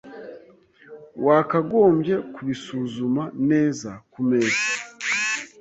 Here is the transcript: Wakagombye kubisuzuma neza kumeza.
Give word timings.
Wakagombye 1.25 2.15
kubisuzuma 2.33 3.23
neza 3.49 3.89
kumeza. 4.11 4.59